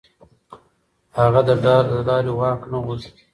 هغه 1.17 1.41
د 1.47 1.49
ډار 1.63 1.83
له 1.93 1.99
لارې 2.07 2.31
واک 2.39 2.61
نه 2.71 2.77
غوښت. 2.85 3.15